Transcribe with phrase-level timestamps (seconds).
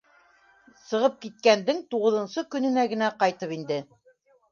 [0.85, 3.79] Сығып киткәндең туғыҙынсы көнөнә генә ҡайтып инде